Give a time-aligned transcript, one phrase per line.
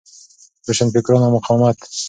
[0.67, 1.87] روشنفکران او مقاومت